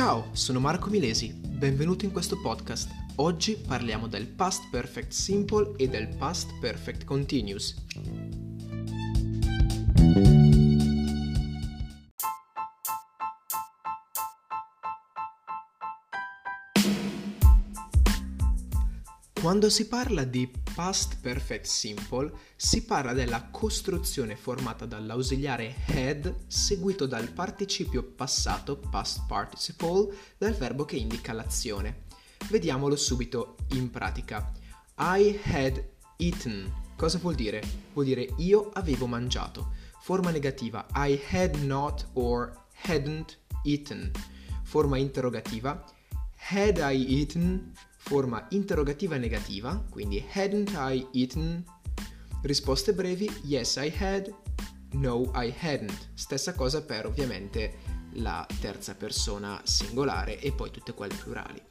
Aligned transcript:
Ciao, 0.00 0.28
sono 0.32 0.60
Marco 0.60 0.88
Milesi, 0.88 1.30
benvenuto 1.30 2.06
in 2.06 2.10
questo 2.10 2.40
podcast. 2.40 2.88
Oggi 3.16 3.54
parliamo 3.54 4.06
del 4.06 4.26
past 4.28 4.70
perfect 4.70 5.12
simple 5.12 5.74
e 5.76 5.88
del 5.90 6.08
past 6.16 6.58
perfect 6.58 7.04
continuous. 7.04 7.74
Quando 19.40 19.70
si 19.70 19.88
parla 19.88 20.24
di 20.24 20.52
past 20.74 21.16
perfect 21.18 21.64
simple, 21.64 22.30
si 22.56 22.84
parla 22.84 23.14
della 23.14 23.48
costruzione 23.50 24.36
formata 24.36 24.84
dall'ausiliare 24.84 25.76
had 25.86 26.34
seguito 26.46 27.06
dal 27.06 27.30
participio 27.30 28.02
passato 28.02 28.76
past 28.76 29.24
participle 29.26 30.14
del 30.36 30.52
verbo 30.52 30.84
che 30.84 30.96
indica 30.96 31.32
l'azione. 31.32 32.02
Vediamolo 32.50 32.96
subito 32.96 33.56
in 33.70 33.88
pratica. 33.88 34.52
I 34.98 35.40
had 35.42 35.82
eaten. 36.18 36.70
Cosa 36.94 37.16
vuol 37.16 37.34
dire? 37.34 37.62
Vuol 37.94 38.04
dire 38.04 38.34
io 38.36 38.68
avevo 38.74 39.06
mangiato. 39.06 39.72
Forma 40.02 40.30
negativa 40.30 40.86
I 40.94 41.18
had 41.30 41.54
not 41.62 42.06
or 42.12 42.52
hadn't 42.82 43.38
eaten. 43.64 44.10
Forma 44.64 44.98
interrogativa 44.98 45.82
Had 46.50 46.78
I 46.78 47.06
eaten? 47.06 47.72
Forma 48.02 48.46
interrogativa 48.50 49.16
negativa, 49.18 49.84
quindi 49.90 50.24
hadn't 50.32 50.70
I 50.74 51.06
eaten? 51.12 51.62
Risposte 52.42 52.94
brevi, 52.94 53.30
yes 53.42 53.76
I 53.76 53.92
had, 53.96 54.34
no 54.92 55.30
I 55.34 55.54
hadn't. 55.60 56.08
Stessa 56.14 56.54
cosa 56.54 56.82
per 56.82 57.04
ovviamente 57.04 57.76
la 58.14 58.46
terza 58.58 58.94
persona 58.94 59.60
singolare 59.64 60.40
e 60.40 60.50
poi 60.52 60.70
tutte 60.70 60.94
quelle 60.94 61.14
plurali. 61.14 61.62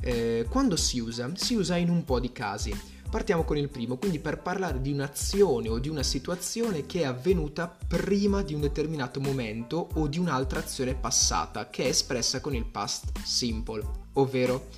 Eh, 0.00 0.46
quando 0.50 0.76
si 0.76 0.98
usa? 0.98 1.30
Si 1.36 1.54
usa 1.54 1.76
in 1.76 1.88
un 1.88 2.04
po' 2.04 2.18
di 2.18 2.32
casi. 2.32 2.76
Partiamo 3.08 3.44
con 3.44 3.56
il 3.56 3.68
primo, 3.68 3.96
quindi 3.96 4.18
per 4.18 4.42
parlare 4.42 4.80
di 4.80 4.92
un'azione 4.92 5.68
o 5.68 5.78
di 5.78 5.88
una 5.88 6.02
situazione 6.02 6.86
che 6.86 7.00
è 7.00 7.04
avvenuta 7.04 7.68
prima 7.68 8.42
di 8.42 8.54
un 8.54 8.60
determinato 8.60 9.20
momento 9.20 9.90
o 9.94 10.06
di 10.08 10.18
un'altra 10.18 10.60
azione 10.60 10.94
passata, 10.94 11.70
che 11.70 11.84
è 11.84 11.88
espressa 11.88 12.40
con 12.40 12.54
il 12.54 12.66
past 12.66 13.10
simple, 13.24 13.82
ovvero 14.14 14.68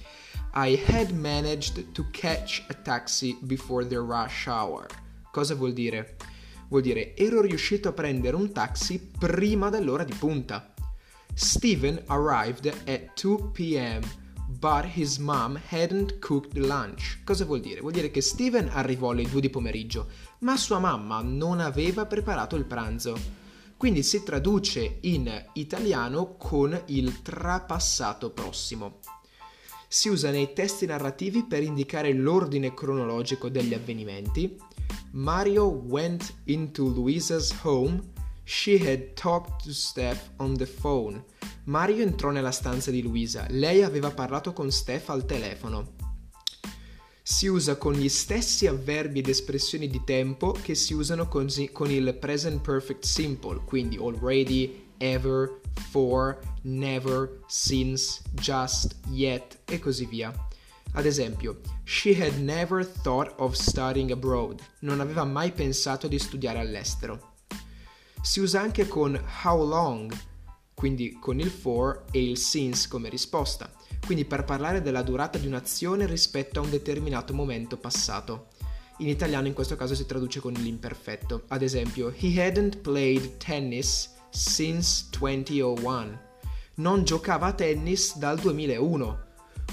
I 0.54 0.76
had 0.86 1.12
managed 1.12 1.94
to 1.94 2.04
catch 2.10 2.62
a 2.68 2.74
taxi 2.74 3.38
before 3.46 3.86
the 3.86 3.98
rush 4.02 4.46
hour. 4.46 4.86
Cosa 5.32 5.54
vuol 5.54 5.72
dire? 5.72 6.16
Vuol 6.68 6.82
dire 6.82 7.16
ero 7.16 7.40
riuscito 7.40 7.88
a 7.88 7.92
prendere 7.92 8.36
un 8.36 8.52
taxi 8.52 9.00
prima 9.18 9.70
dell'ora 9.70 10.04
di 10.04 10.12
punta. 10.12 10.74
Steven 11.32 12.02
arrived 12.08 12.66
at 12.66 13.14
2 13.14 13.50
pm, 13.52 14.02
but 14.46 14.84
his 14.84 15.16
mom 15.16 15.58
hadn't 15.70 16.18
cooked 16.18 16.58
lunch. 16.58 17.22
Cosa 17.24 17.46
vuol 17.46 17.60
dire? 17.60 17.80
Vuol 17.80 17.92
dire 17.92 18.10
che 18.10 18.20
Steven 18.20 18.68
arrivò 18.74 19.12
alle 19.12 19.26
2 19.26 19.40
di 19.40 19.48
pomeriggio, 19.48 20.08
ma 20.40 20.58
sua 20.58 20.78
mamma 20.78 21.22
non 21.22 21.60
aveva 21.60 22.04
preparato 22.04 22.56
il 22.56 22.66
pranzo. 22.66 23.18
Quindi 23.78 24.02
si 24.02 24.22
traduce 24.22 24.98
in 25.00 25.32
italiano 25.54 26.36
con 26.36 26.78
il 26.88 27.22
trapassato 27.22 28.32
prossimo 28.32 28.98
si 29.92 30.08
usa 30.08 30.30
nei 30.30 30.54
testi 30.54 30.86
narrativi 30.86 31.44
per 31.44 31.62
indicare 31.62 32.14
l'ordine 32.14 32.72
cronologico 32.72 33.50
degli 33.50 33.74
avvenimenti. 33.74 34.56
Mario 35.10 35.66
went 35.66 36.32
into 36.44 36.86
Luisa's 36.88 37.54
home. 37.62 38.00
She 38.42 38.78
had 38.78 39.12
talked 39.12 39.64
to 39.64 39.70
Steph 39.70 40.30
on 40.36 40.56
the 40.56 40.64
phone. 40.64 41.22
Mario 41.64 42.02
entrò 42.04 42.30
nella 42.30 42.52
stanza 42.52 42.90
di 42.90 43.02
Luisa. 43.02 43.44
Lei 43.50 43.82
aveva 43.82 44.10
parlato 44.10 44.54
con 44.54 44.70
Steph 44.70 45.10
al 45.10 45.26
telefono. 45.26 45.92
Si 47.22 47.46
usa 47.46 47.76
con 47.76 47.92
gli 47.92 48.08
stessi 48.08 48.66
avverbi 48.66 49.18
ed 49.18 49.28
espressioni 49.28 49.88
di 49.90 50.00
tempo 50.06 50.52
che 50.52 50.74
si 50.74 50.94
usano 50.94 51.28
con, 51.28 51.48
con 51.70 51.90
il 51.90 52.16
present 52.18 52.62
perfect 52.62 53.04
simple, 53.04 53.60
quindi 53.66 53.98
already, 53.98 54.94
ever, 54.96 55.60
for, 55.92 56.38
never, 56.62 57.40
since, 57.46 58.22
just, 58.32 58.96
yet 59.10 59.58
e 59.66 59.78
così 59.78 60.06
via. 60.06 60.32
Ad 60.94 61.04
esempio, 61.04 61.60
she 61.84 62.14
had 62.14 62.38
never 62.38 62.84
thought 62.84 63.34
of 63.36 63.54
studying 63.54 64.10
abroad, 64.10 64.60
non 64.80 65.00
aveva 65.00 65.24
mai 65.24 65.52
pensato 65.52 66.08
di 66.08 66.18
studiare 66.18 66.58
all'estero. 66.58 67.34
Si 68.22 68.40
usa 68.40 68.60
anche 68.60 68.88
con 68.88 69.20
how 69.44 69.62
long, 69.66 70.12
quindi 70.74 71.18
con 71.20 71.38
il 71.38 71.50
for 71.50 72.04
e 72.10 72.22
il 72.22 72.38
since 72.38 72.88
come 72.88 73.10
risposta, 73.10 73.70
quindi 74.04 74.24
per 74.24 74.44
parlare 74.44 74.80
della 74.80 75.02
durata 75.02 75.38
di 75.38 75.46
un'azione 75.46 76.06
rispetto 76.06 76.58
a 76.58 76.62
un 76.62 76.70
determinato 76.70 77.34
momento 77.34 77.76
passato. 77.76 78.48
In 78.98 79.08
italiano 79.08 79.46
in 79.46 79.54
questo 79.54 79.76
caso 79.76 79.94
si 79.94 80.06
traduce 80.06 80.40
con 80.40 80.52
l'imperfetto. 80.52 81.44
Ad 81.48 81.62
esempio, 81.62 82.12
he 82.16 82.40
hadn't 82.40 82.78
played 82.78 83.36
tennis 83.36 84.10
since 84.32 85.06
2001. 85.18 86.20
Non 86.76 87.04
giocava 87.04 87.48
a 87.48 87.52
tennis 87.52 88.16
dal 88.16 88.38
2001. 88.38 89.18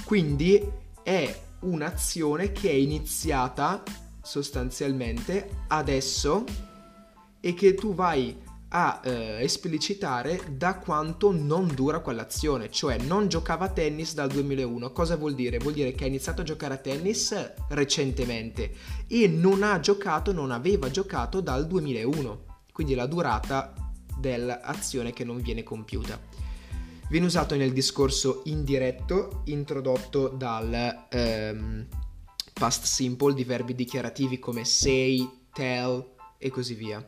Quindi 0.03 0.61
è 1.01 1.41
un'azione 1.61 2.51
che 2.51 2.69
è 2.69 2.73
iniziata 2.73 3.81
sostanzialmente 4.21 5.63
adesso 5.67 6.43
e 7.39 7.53
che 7.53 7.73
tu 7.73 7.95
vai 7.95 8.47
a 8.71 9.01
eh, 9.03 9.41
esplicitare 9.41 10.41
da 10.51 10.75
quanto 10.75 11.31
non 11.31 11.73
dura 11.73 11.99
quell'azione, 11.99 12.69
cioè 12.69 12.97
non 12.99 13.27
giocava 13.27 13.65
a 13.65 13.69
tennis 13.69 14.13
dal 14.13 14.29
2001. 14.29 14.91
Cosa 14.91 15.15
vuol 15.15 15.33
dire? 15.33 15.57
Vuol 15.57 15.73
dire 15.73 15.93
che 15.93 16.03
ha 16.03 16.07
iniziato 16.07 16.41
a 16.41 16.43
giocare 16.43 16.75
a 16.75 16.77
tennis 16.77 17.53
recentemente 17.69 18.71
e 19.07 19.27
non 19.27 19.63
ha 19.63 19.79
giocato, 19.79 20.31
non 20.31 20.51
aveva 20.51 20.91
giocato 20.91 21.41
dal 21.41 21.65
2001. 21.65 22.45
Quindi 22.71 22.93
la 22.93 23.07
durata 23.07 23.73
dell'azione 24.19 25.13
che 25.13 25.23
non 25.23 25.41
viene 25.41 25.63
compiuta. 25.63 26.19
Viene 27.09 27.25
usato 27.25 27.55
nel 27.55 27.73
discorso 27.73 28.41
indiretto 28.45 29.41
introdotto 29.45 30.27
dal 30.27 31.07
um, 31.11 31.87
past 32.53 32.83
simple 32.83 33.33
di 33.33 33.43
verbi 33.43 33.73
dichiarativi 33.73 34.37
come 34.37 34.63
say, 34.63 35.27
tell 35.51 36.15
e 36.37 36.49
così 36.49 36.75
via. 36.75 37.03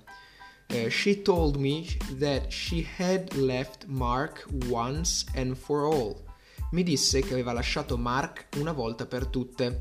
Uh, 0.72 0.90
she 0.90 1.22
told 1.22 1.58
me 1.58 1.86
that 2.18 2.52
she 2.52 2.88
had 2.98 3.34
left 3.34 3.86
Mark 3.86 4.46
once 4.70 5.26
and 5.36 5.56
for 5.56 5.84
all. 5.84 6.24
Mi 6.72 6.84
disse 6.84 7.22
che 7.22 7.34
aveva 7.34 7.52
lasciato 7.52 7.98
Mark 7.98 8.48
una 8.58 8.72
volta 8.72 9.06
per 9.06 9.28
tutte 9.28 9.80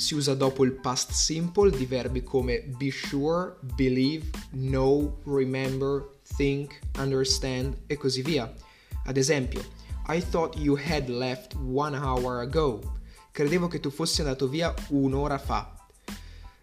si 0.00 0.14
usa 0.14 0.34
dopo 0.34 0.64
il 0.64 0.72
past 0.72 1.10
simple 1.10 1.70
di 1.70 1.84
verbi 1.84 2.22
come 2.22 2.64
be 2.78 2.90
sure, 2.90 3.56
believe, 3.74 4.30
know, 4.52 5.18
remember, 5.24 6.08
think, 6.36 6.78
understand 6.98 7.76
e 7.86 7.96
così 7.96 8.22
via. 8.22 8.52
Ad 9.04 9.16
esempio, 9.16 9.62
I 10.06 10.20
thought 10.20 10.56
you 10.56 10.76
had 10.76 11.08
left 11.08 11.54
one 11.54 11.96
hour 11.96 12.40
ago. 12.40 12.80
Credevo 13.32 13.68
che 13.68 13.80
tu 13.80 13.90
fossi 13.90 14.20
andato 14.20 14.48
via 14.48 14.74
un'ora 14.88 15.38
fa. 15.38 15.74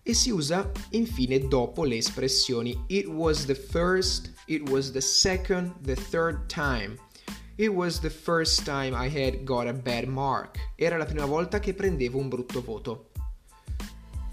E 0.03 0.13
si 0.13 0.31
usa 0.31 0.71
infine 0.91 1.47
dopo 1.47 1.83
le 1.83 1.97
espressioni 1.97 2.85
it 2.87 3.07
was 3.07 3.45
the 3.45 3.55
first, 3.55 4.31
it 4.47 4.69
was 4.69 4.91
the 4.91 5.01
second, 5.01 5.73
the 5.81 5.95
third 5.95 6.47
time. 6.47 6.97
It 7.57 7.73
was 7.73 7.99
the 7.99 8.09
first 8.09 8.65
time 8.65 8.93
I 8.93 9.09
had 9.09 9.43
got 9.43 9.67
a 9.67 9.73
bad 9.73 10.07
mark. 10.07 10.57
Era 10.75 10.97
la 10.97 11.05
prima 11.05 11.25
volta 11.25 11.59
che 11.59 11.73
prendevo 11.73 12.19
un 12.19 12.29
brutto 12.29 12.61
voto. 12.61 13.09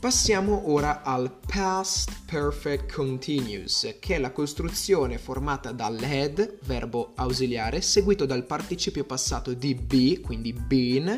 Passiamo 0.05 0.71
ora 0.71 1.03
al 1.03 1.35
past 1.47 2.25
perfect 2.27 2.93
continuous, 2.93 3.97
che 4.01 4.17
è 4.17 4.19
la 4.19 4.33
costruzione 4.33 5.17
formata 5.17 5.73
dall'head, 5.73 6.59
verbo 6.65 7.13
ausiliare, 7.15 7.81
seguito 7.81 8.27
dal 8.27 8.45
participio 8.45 9.05
passato 9.05 9.55
di 9.55 9.75
be, 9.75 10.21
quindi 10.21 10.53
been, 10.53 11.17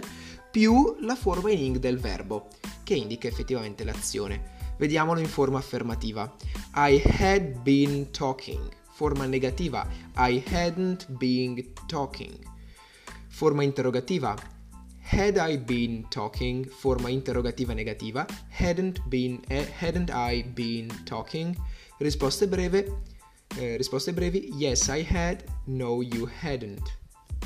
più 0.48 0.98
la 1.00 1.16
forma 1.16 1.50
in 1.50 1.64
ing 1.64 1.78
del 1.78 1.98
verbo, 1.98 2.46
che 2.84 2.94
indica 2.94 3.26
effettivamente 3.26 3.82
l'azione. 3.82 4.52
Vediamolo 4.78 5.18
in 5.18 5.26
forma 5.26 5.58
affermativa. 5.58 6.32
I 6.76 7.02
had 7.18 7.62
been 7.62 8.12
talking. 8.12 8.68
Forma 8.92 9.26
negativa. 9.26 9.84
I 10.16 10.44
hadn't 10.48 11.10
been 11.10 11.72
talking. 11.88 12.38
Forma 13.26 13.64
interrogativa. 13.64 14.54
Had 15.08 15.38
I 15.38 15.56
been 15.56 16.04
talking? 16.08 16.68
Forma 16.68 17.10
interrogativa 17.10 17.72
negativa. 17.72 18.26
Hadn't 18.48 19.00
been, 19.08 19.40
eh, 19.48 19.64
hadn't 19.78 20.10
I 20.10 20.42
been 20.42 20.88
talking? 21.04 21.56
Risposte 21.98 22.48
breve. 22.48 22.92
Eh, 23.56 23.76
risposte 23.76 24.12
brevi. 24.12 24.50
Yes, 24.56 24.88
I 24.88 25.06
had. 25.08 25.44
No, 25.66 26.02
you 26.02 26.28
hadn't. 26.42 26.98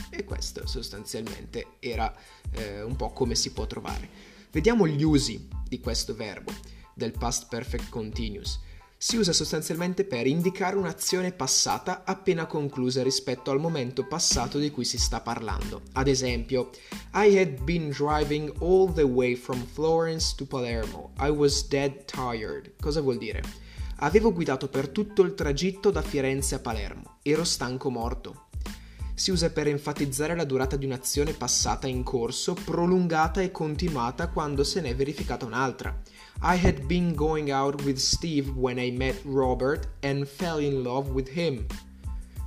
E 0.08 0.24
questo 0.24 0.66
sostanzialmente 0.66 1.76
era 1.80 2.10
eh, 2.52 2.80
un 2.80 2.96
po' 2.96 3.10
come 3.10 3.34
si 3.34 3.52
può 3.52 3.66
trovare. 3.66 4.08
Vediamo 4.50 4.86
gli 4.86 5.02
usi 5.02 5.46
di 5.68 5.80
questo 5.80 6.14
verbo, 6.14 6.52
del 6.94 7.12
past 7.12 7.46
perfect 7.48 7.90
continuous. 7.90 8.58
Si 9.02 9.16
usa 9.16 9.32
sostanzialmente 9.32 10.04
per 10.04 10.26
indicare 10.26 10.76
un'azione 10.76 11.32
passata 11.32 12.02
appena 12.04 12.44
conclusa 12.44 13.02
rispetto 13.02 13.50
al 13.50 13.58
momento 13.58 14.06
passato 14.06 14.58
di 14.58 14.70
cui 14.70 14.84
si 14.84 14.98
sta 14.98 15.22
parlando. 15.22 15.80
Ad 15.92 16.06
esempio, 16.06 16.68
I 17.14 17.38
had 17.38 17.62
been 17.62 17.88
driving 17.88 18.52
all 18.60 18.92
the 18.92 19.00
way 19.00 19.36
from 19.36 19.64
Florence 19.64 20.34
to 20.36 20.44
Palermo. 20.44 21.12
I 21.18 21.30
was 21.30 21.66
dead 21.66 22.04
tired. 22.04 22.74
Cosa 22.78 23.00
vuol 23.00 23.16
dire? 23.16 23.42
Avevo 24.00 24.34
guidato 24.34 24.68
per 24.68 24.88
tutto 24.88 25.22
il 25.22 25.32
tragitto 25.32 25.90
da 25.90 26.02
Firenze 26.02 26.56
a 26.56 26.58
Palermo. 26.58 27.20
Ero 27.22 27.44
stanco 27.44 27.88
morto. 27.88 28.48
Si 29.14 29.30
usa 29.30 29.50
per 29.50 29.66
enfatizzare 29.66 30.36
la 30.36 30.44
durata 30.44 30.76
di 30.76 30.84
un'azione 30.84 31.32
passata 31.32 31.86
in 31.86 32.02
corso, 32.02 32.52
prolungata 32.52 33.40
e 33.40 33.50
continuata 33.50 34.28
quando 34.28 34.62
se 34.62 34.82
n'è 34.82 34.94
verificata 34.94 35.46
un'altra. 35.46 35.98
I 36.42 36.56
had 36.56 36.86
been 36.86 37.14
going 37.14 37.50
out 37.50 37.82
with 37.84 37.98
Steve 37.98 38.56
when 38.56 38.78
I 38.78 38.90
met 38.90 39.20
Robert 39.24 39.86
and 40.02 40.26
fell 40.26 40.58
in 40.58 40.82
love 40.82 41.10
with 41.10 41.28
him. 41.36 41.66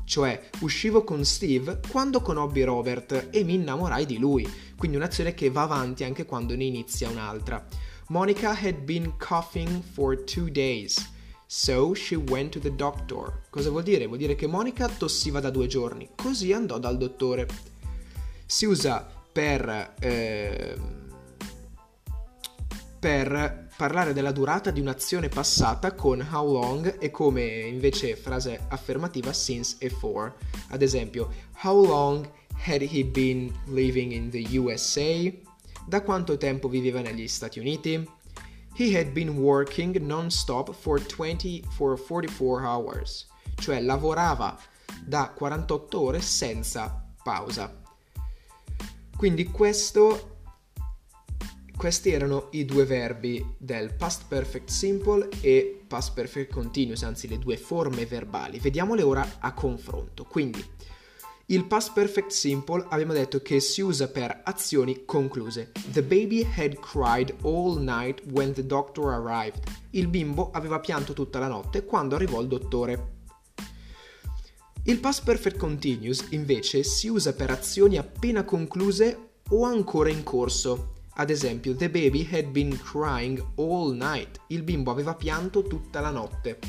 Cioè, 0.04 0.50
uscivo 0.62 1.04
con 1.04 1.24
Steve 1.24 1.80
quando 1.92 2.22
conobbi 2.22 2.64
Robert 2.64 3.28
e 3.30 3.44
mi 3.44 3.54
innamorai 3.54 4.08
di 4.08 4.18
lui, 4.18 4.52
quindi 4.76 4.98
un'azione 4.98 5.36
che 5.36 5.52
va 5.52 5.62
avanti 5.62 6.04
anche 6.04 6.26
quando 6.26 6.56
ne 6.56 6.64
inizia 6.64 7.08
un'altra. 7.08 7.64
Monica 8.08 8.58
had 8.60 8.78
been 8.78 9.14
coughing 9.18 9.84
for 9.84 10.24
two 10.24 10.50
days. 10.50 11.12
So 11.46 11.94
she 11.94 12.16
went 12.16 12.52
to 12.54 12.60
the 12.60 12.76
doctor. 12.76 13.44
Cosa 13.52 13.70
vuol 13.70 13.84
dire? 13.84 14.08
Vuol 14.08 14.18
dire 14.18 14.34
che 14.34 14.48
Monica 14.48 14.88
tossiva 14.88 15.40
da 15.40 15.52
due 15.52 15.68
giorni, 15.68 16.10
così 16.16 16.52
andò 16.52 16.80
dal 16.80 16.98
dottore. 16.98 17.48
Si 18.48 18.66
usa 18.66 19.08
per, 19.32 19.94
eh, 20.00 20.78
per 23.00 23.63
parlare 23.76 24.14
della 24.14 24.32
durata 24.32 24.72
di 24.72 24.80
un'azione 24.80 25.30
passata 25.30 25.94
con 25.94 26.26
how 26.32 26.52
long 26.52 26.98
e 27.00 27.12
come 27.12 27.44
invece 27.44 28.16
frase 28.16 28.66
affermativa 28.68 29.34
since 29.34 29.76
e 29.80 29.90
for. 29.90 30.34
Ad 30.70 30.82
esempio, 30.82 31.30
how 31.64 31.86
long 31.86 32.30
had 32.66 32.82
he 32.82 33.04
been 33.04 33.54
living 33.66 34.12
in 34.12 34.30
the 34.30 34.58
USA? 34.58 35.32
Da 35.86 36.02
quanto 36.02 36.38
tempo 36.38 36.70
viveva 36.70 37.02
negli 37.02 37.28
Stati 37.28 37.60
Uniti? 37.60 38.08
He 38.76 38.98
had 38.98 39.12
been 39.12 39.38
working 39.38 39.96
non-stop 39.98 40.74
for 40.74 41.00
20 41.00 41.64
for 41.70 41.98
44 41.98 42.62
hours, 42.62 43.28
cioè 43.56 43.82
lavorava 43.82 44.58
da 45.06 45.30
48 45.30 46.00
ore 46.00 46.22
senza 46.22 47.06
pausa. 47.24 47.82
Quindi 49.16 49.46
questo 49.46 50.33
questi 51.84 52.12
erano 52.12 52.48
i 52.52 52.64
due 52.64 52.86
verbi 52.86 53.46
del 53.58 53.94
past 53.94 54.24
perfect 54.30 54.70
simple 54.70 55.28
e 55.42 55.84
past 55.86 56.14
perfect 56.14 56.54
continuous, 56.54 57.04
anzi 57.04 57.28
le 57.28 57.38
due 57.38 57.58
forme 57.58 58.06
verbali. 58.06 58.58
Vediamole 58.58 59.02
ora 59.02 59.36
a 59.40 59.52
confronto. 59.52 60.24
Quindi, 60.24 60.66
il 61.48 61.66
past 61.66 61.92
perfect 61.92 62.30
simple 62.30 62.86
abbiamo 62.88 63.12
detto 63.12 63.42
che 63.42 63.60
si 63.60 63.82
usa 63.82 64.08
per 64.08 64.44
azioni 64.46 65.04
concluse. 65.04 65.74
The 65.92 66.02
baby 66.04 66.48
had 66.56 66.80
cried 66.80 67.36
all 67.42 67.78
night 67.78 68.22
when 68.32 68.54
the 68.54 68.66
doctor 68.66 69.10
arrived. 69.10 69.64
Il 69.90 70.08
bimbo 70.08 70.52
aveva 70.52 70.80
pianto 70.80 71.12
tutta 71.12 71.38
la 71.38 71.50
notte 71.50 71.84
quando 71.84 72.16
arrivò 72.16 72.40
il 72.40 72.48
dottore. 72.48 73.16
Il 74.86 75.02
past 75.02 75.26
perfect 75.26 75.58
continuous 75.58 76.28
invece 76.30 76.84
si 76.84 77.10
usa 77.10 77.34
per 77.34 77.50
azioni 77.50 77.98
appena 77.98 78.46
concluse 78.46 79.32
o 79.50 79.66
ancora 79.66 80.08
in 80.08 80.24
corso. 80.24 80.93
Ad 81.16 81.30
esempio, 81.30 81.76
the 81.76 81.90
baby 81.90 82.28
had 82.32 82.48
been 82.48 82.76
crying 82.80 83.40
all 83.56 83.94
night. 83.94 84.40
Il 84.48 84.64
bimbo 84.64 84.90
aveva 84.90 85.14
pianto 85.14 85.62
tutta 85.62 86.00
la 86.00 86.10
notte. 86.10 86.60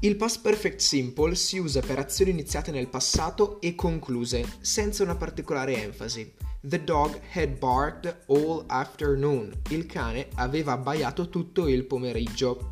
Il 0.00 0.16
past 0.16 0.40
perfect 0.40 0.80
simple 0.80 1.36
si 1.36 1.58
usa 1.58 1.80
per 1.80 2.00
azioni 2.00 2.32
iniziate 2.32 2.72
nel 2.72 2.88
passato 2.88 3.60
e 3.60 3.76
concluse, 3.76 4.56
senza 4.60 5.04
una 5.04 5.14
particolare 5.14 5.80
enfasi. 5.80 6.34
The 6.60 6.82
dog 6.82 7.20
had 7.32 7.58
barked 7.58 8.24
all 8.26 8.64
afternoon. 8.66 9.52
Il 9.70 9.86
cane 9.86 10.26
aveva 10.34 10.72
abbaiato 10.72 11.28
tutto 11.28 11.68
il 11.68 11.84
pomeriggio. 11.84 12.71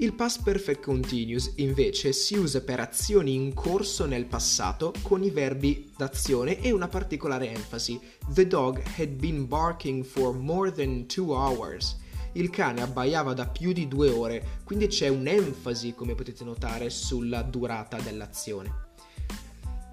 Il 0.00 0.12
past 0.12 0.44
perfect 0.44 0.84
continuous 0.84 1.54
invece 1.56 2.12
si 2.12 2.36
usa 2.36 2.60
per 2.60 2.78
azioni 2.78 3.34
in 3.34 3.52
corso 3.52 4.06
nel 4.06 4.26
passato 4.26 4.94
con 5.02 5.24
i 5.24 5.30
verbi 5.30 5.90
d'azione 5.96 6.60
e 6.60 6.70
una 6.70 6.86
particolare 6.86 7.50
enfasi. 7.50 7.98
The 8.32 8.46
dog 8.46 8.80
had 8.96 9.08
been 9.08 9.48
barking 9.48 10.04
for 10.04 10.32
more 10.32 10.70
than 10.70 11.06
two 11.06 11.32
hours. 11.32 11.98
Il 12.34 12.48
cane 12.48 12.80
abbaiava 12.80 13.34
da 13.34 13.48
più 13.48 13.72
di 13.72 13.88
due 13.88 14.08
ore, 14.08 14.60
quindi 14.62 14.86
c'è 14.86 15.08
un'enfasi, 15.08 15.94
come 15.94 16.14
potete 16.14 16.44
notare, 16.44 16.90
sulla 16.90 17.42
durata 17.42 17.98
dell'azione. 17.98 18.86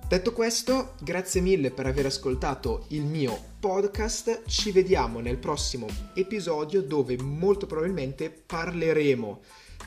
Detto 0.07 0.33
questo, 0.33 0.93
grazie 1.01 1.41
mille 1.41 1.71
per 1.71 1.87
aver 1.87 2.05
ascoltato 2.05 2.85
il 2.89 3.01
mio 3.01 3.35
podcast. 3.59 4.43
Ci 4.45 4.69
vediamo 4.69 5.19
nel 5.19 5.39
prossimo 5.39 5.87
episodio 6.13 6.83
dove 6.83 7.17
molto 7.17 7.65
probabilmente 7.65 8.29
parleremo 8.29 9.41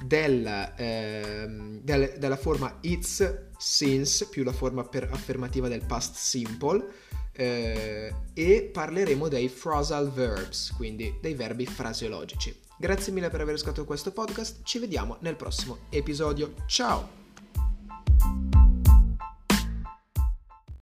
del, 0.04 0.72
eh, 0.76 1.46
del, 1.82 2.14
della 2.18 2.36
forma 2.36 2.78
it's, 2.82 3.46
since, 3.56 4.28
più 4.28 4.44
la 4.44 4.52
forma 4.52 4.84
per 4.84 5.08
affermativa 5.10 5.68
del 5.68 5.84
past 5.84 6.14
simple, 6.16 6.84
eh, 7.32 8.12
e 8.34 8.70
parleremo 8.72 9.28
dei 9.28 9.48
phrasal 9.48 10.10
verbs, 10.12 10.72
quindi 10.76 11.18
dei 11.20 11.34
verbi 11.34 11.66
frasiologici. 11.66 12.56
Grazie 12.78 13.12
mille 13.12 13.30
per 13.30 13.40
aver 13.40 13.54
ascoltato 13.54 13.84
questo 13.84 14.12
podcast, 14.12 14.60
ci 14.62 14.78
vediamo 14.78 15.16
nel 15.20 15.36
prossimo 15.36 15.78
episodio. 15.90 16.54
Ciao! 16.66 17.17